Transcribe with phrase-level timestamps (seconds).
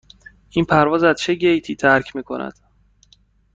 [0.49, 2.53] این پرواز از چه گیتی ترک می کند؟